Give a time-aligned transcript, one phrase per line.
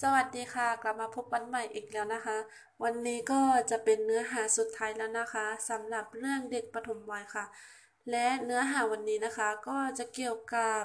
[0.00, 2.36] สวัสดีค่ะ กลับมาพบกันใหม่อีกแล้วนะคะ
[2.82, 7.44] วันนี้ก็จะเป็นเนื้อหาสุดท้ายแล้วนะคะสำหรับเรื่องเด็กปฐมวัยค่ะ
[8.10, 10.82] และเนื้อหาวันนี้นะคะ ก็จะเกี่ยวกับ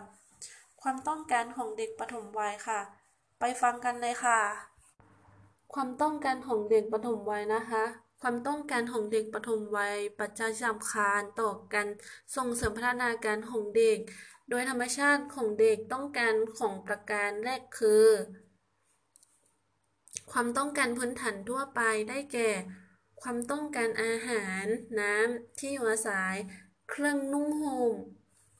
[0.81, 2.79] ความต้องการของเด็กปฐมวัยค่ะ
[3.39, 4.39] ไปฟังกันเลยค่ะ
[5.73, 7.84] ความต้องการของเด็กปฐมวัยนะคะ
[8.21, 11.88] ความต้องการของเด็กปฐมวัย ปัจจัยสำคัญต่อการ
[12.36, 13.98] ส่งเสริมพัฒนาการของเด็ก
[14.50, 18.07] โดยธรรมชาติของเด็กต้องการของประการแรกคือ
[20.31, 22.51] ความต้องการพื้นฐานทั่วไปได้แก่
[23.21, 24.65] ความต้องการอาหาร
[24.99, 26.35] น้ำ ที่อยู่อาศัย
[26.89, 27.93] เครื่องนุ่งห่ม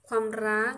[0.08, 0.76] ความรัก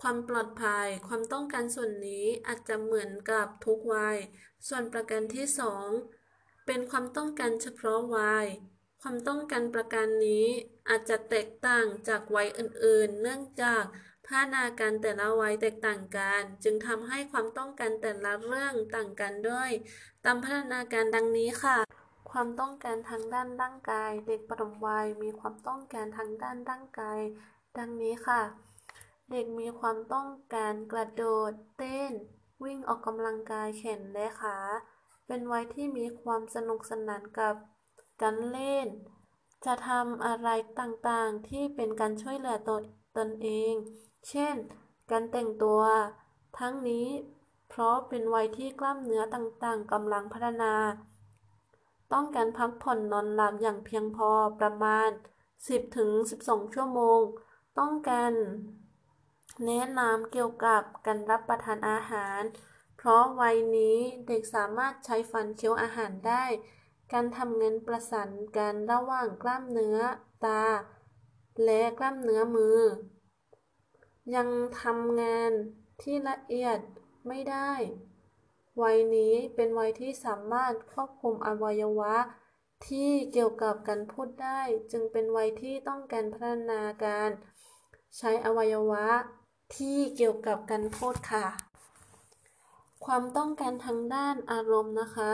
[0.00, 4.18] ความปลอดภัย ความต้องการส่วนนี้อาจจะเหมือนกับทุกวัย
[4.68, 5.88] ส่วนประการที่สอง
[6.66, 8.46] เป็นความต้องการเฉพาะวัย
[9.02, 10.46] ความต้องการประการนี้
[10.88, 13.84] อาจจะแตกต่างจากวัยอื่นๆ เนื่องจาก
[14.26, 19.70] พัฒนาการแต่ละวัยแตกต่างกัน จึงทำให้ความต้องการแต่ละเรื่องต่างกันด้วย
[20.24, 21.78] ตามพัฒนาการดังนี้ค่ะ
[22.30, 27.20] ความต้องการทางด้านร่างกาย เด็กปฐมวัยมีความต้องการทางด้านร่างกาย
[27.78, 28.42] ดังนี้ค่ะ
[29.30, 32.12] เด็กมีความต้องการกระโดด เต้น
[32.64, 34.58] วิ่งออกกำลังกายแขนและขา
[35.26, 37.54] เป็นวัยที่มีความสนุกสนานกับ
[38.22, 38.86] การเล่น
[39.64, 40.48] จะทำอะไร
[40.80, 42.82] ต่างๆที่เป็นการช่วยเหลือตน
[43.16, 43.74] ตนเอง
[44.28, 44.54] เช่น
[45.10, 45.80] การแต่งตัว
[46.58, 47.08] ทั้งนี้
[47.68, 50.74] เพราะเป็นวัยที่กล้ามเนื้อต่างๆกำลังพัฒนา
[52.12, 54.30] ต้องการพักผ่อนนอนหลับอย่างเพียงพอ
[54.60, 55.08] ประมาณ
[55.92, 57.20] 10-12 ชั่วโมง
[57.78, 58.32] ต้องการ
[59.66, 62.40] แนะนำเกี่ยวกับการรับประทานอาหาร
[62.96, 66.44] เพราะวัยนี้เด็กสามารถใช้ฟันเคี้ยวอาหารได้
[67.12, 69.98] การทำงานประสานกันระหว่างกล้ามเนื้อ
[70.44, 70.64] ตา
[71.64, 72.78] และกล้ามเนื้อมือ
[74.34, 74.48] ยัง
[74.82, 75.52] ทำงาน
[76.02, 76.78] ที่ละเอียด
[77.28, 77.72] ไม่ได้
[78.82, 82.16] วัยนี้เป็นวัยที่สามารถควบคุมอวัยวะ
[82.88, 84.60] ที่เกี่ยวกับการพูดได้
[84.92, 87.30] จึงเป็นวัยที่ต้องการพัฒนาการ
[88.16, 89.06] ใช้อวัยวะ
[89.76, 91.46] ที่เกี่ยวกับการพูดค่ะ
[93.04, 95.32] ความต้องการทางด้านอารมณ์นะคะ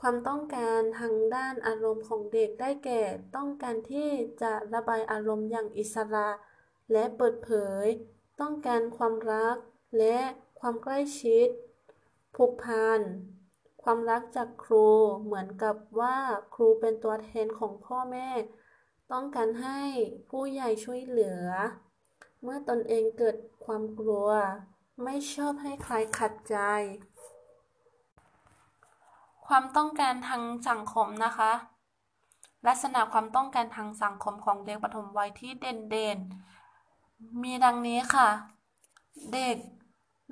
[0.00, 3.02] ความต้องการทางด้านอารมณ์ของเด็กได้แก่
[3.36, 4.08] ต้องการที่
[4.42, 6.28] จะระบายอารมณ์อย่างอิสระ
[6.92, 7.50] และเปิดเผ
[7.84, 7.86] ย
[8.40, 9.56] ต้องการความรัก
[9.98, 10.18] และ
[10.60, 11.48] ความใกล้ชิด
[12.34, 13.00] ผูกพัน
[13.82, 14.88] ความรักจากครู
[15.22, 16.16] เหมือนกับว่า
[16.54, 18.30] ครูเป็นตัวแทนของพ่อแม่
[19.12, 19.80] ต้องการให้
[20.30, 21.46] ผู้ใหญ่ช่วยเหลือ
[22.42, 24.28] เมื่อตนเองเกิดความกลัว
[25.04, 26.56] ไม่ชอบให้ใครขัดใจ
[29.46, 31.52] ความต้องการทางสังคมนะคะ
[32.66, 36.59] ลักษณะความต้องการทางสังคมของเด็กปฐมวัยที่เด่นๆ
[37.42, 38.28] มีดังนี้ค่ะ
[39.32, 39.56] เด็ก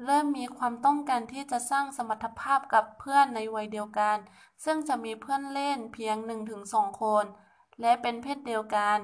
[0.05, 4.17] เริ่มมีความต้องการที่จะสร้างสมรรถภาพกับเพื่อนในวัยเดียวกัน
[4.65, 6.17] ซึ่งจะมีเพื่อนเล่นเพียง
[6.59, 7.25] 1-2 คน
[7.81, 8.99] และเป็นเพศเดียวกัน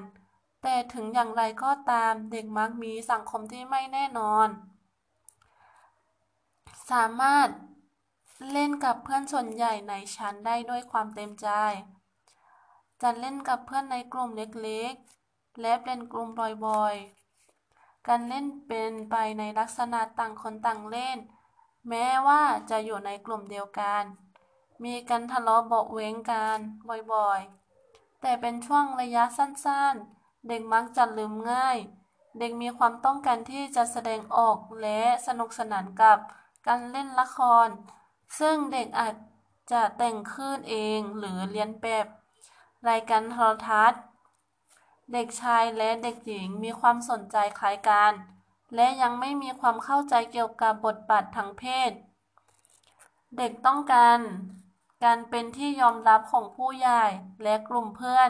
[0.63, 4.47] แต่ถึงอย่างไรก็ตามเด็กมักมีสังคมที่ไม่แน่นอน
[6.91, 7.49] สามารถ
[8.51, 11.47] เล่นกับเพื่อนส่วนใหญ่ในชั้นได้ด้วยความเต็มใจ
[13.01, 16.29] จะเล่นกับเพื่อนในกลุ่มเล็กๆ และเป็นกลุ่ม
[16.65, 17.24] บ่อยๆ
[18.07, 21.17] การเล่นเป็นไปในลักษณะต่างคนต่างเล่น
[21.89, 24.03] แม้ว่าจะอยู่ในกลุ่มเดียวกัน
[24.83, 26.57] มีการทะเลาะเบาเว้งกัน
[27.13, 31.77] บ่อยๆ แต่เป็นช่วงระยะสั้นๆ เด็กมักจะลืมง่าย
[32.39, 36.19] เด็กมีความต้องการที่จะแสดงออกและสนุกสนานกับ
[36.67, 37.67] การเล่นละคร
[38.39, 39.15] ซึ่งเด็กอาจ
[39.71, 42.05] จะแต่งขึ้นเองหรือเรียนแบบ
[42.89, 44.01] รายการโทรทัศน์
[45.13, 48.13] เด็กชายและเด็กหญิงมีความสนใจคล้ายกัน
[48.75, 51.91] และยังไม่มีความเข้าใจเกี่ยวกับบทบาททางเพศ
[53.37, 54.19] เด็กต้องการ
[55.03, 57.03] การเป็นที่ยอมรับของผู้ใหญ่
[57.43, 58.29] และกลุ่มเพื่อน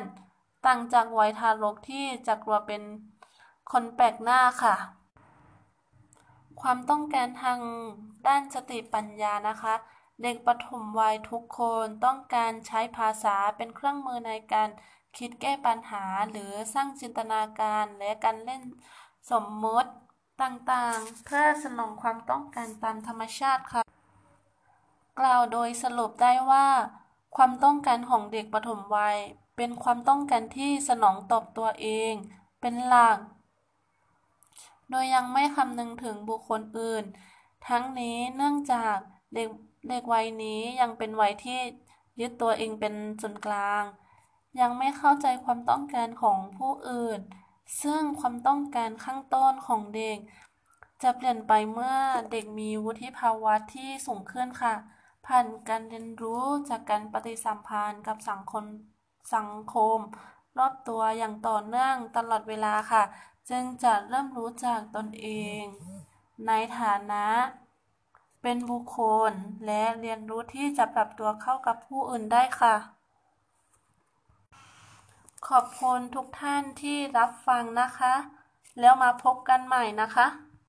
[0.65, 2.81] ต่างจากวัยทารกที่จะกลัวเป็น
[3.71, 4.75] คนแปลกหน้าค่ะ
[6.61, 7.59] ความต้องการทาง
[8.27, 9.73] ด้านสติปัญญานะคะ
[10.23, 14.69] เด็กปฐมวัยทุกคนต้องการใช้ภาษาเป็นเครื่องมือในการ
[15.17, 18.63] คิดแก้ปัญหาหรือสร้างจินตนาการและการเล่น
[19.31, 19.91] สมมติ
[20.41, 23.83] ต่างๆ เพื่อสนองความต้องการตามธรรมชาติค่ะ
[25.19, 26.67] กล่าวโดยสรุปได้ว่า
[27.35, 29.17] ความต้องการของเด็กปฐมวัย
[29.57, 32.13] เป็นความต้องการที่สนองตอบตัวเอง
[32.61, 33.17] เป็นหลัก
[34.89, 37.03] โดยยังไม่คำนึงถึงบุคคลอื่น
[37.67, 38.95] ทั้งนี้เนื่องจาก
[39.35, 39.49] เด็ก
[39.89, 41.59] เด็กวัยนี้ยังเป็นวัยที่
[42.19, 43.83] ยึดตัวเองเป็นส่วนกลาง
[44.59, 47.19] ยังไม่เข้าใจความต้องการของผู้อื่น
[47.83, 50.17] ซึ่งความต้องการข้างต้นของเด็ก
[51.03, 51.97] จะเปลี่ยนไปเมื่อ
[52.31, 54.75] เด็กมีวุฒิภาวะที่สูงขึ้นค่ะ
[55.25, 58.63] ผ่านการเรียนรู้จากการปฏิสัมพันธ์กับสังคม
[59.35, 59.97] สังคม
[60.57, 63.03] รอบตัวอย่างต่อเนื่องตลอดเวลาค่ะ
[63.49, 65.27] จึงจะเริ่มรู้จักตนเอ
[65.61, 65.63] ง
[66.47, 67.25] ในฐานะ
[68.41, 68.99] เป็นบุคค
[69.29, 69.31] ล
[69.65, 72.75] และเรียนรู้ที่จะปรับตัวเข้ากับผู้อื่นได้ค่ะ
[75.51, 78.13] ขอบคุณทุกท่านที่รับฟังนะคะ
[78.79, 80.27] แล้วมาพบกันใหม่นะคะ